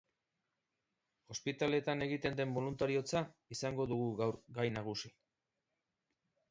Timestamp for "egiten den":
2.07-2.57